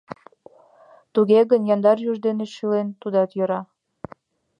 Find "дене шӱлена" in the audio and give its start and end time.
2.27-2.93